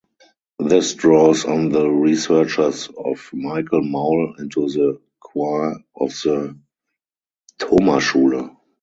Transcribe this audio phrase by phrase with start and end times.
[0.57, 6.57] This draws on the researches of Michael Maul into the choir of the
[7.59, 8.57] Thomasschule.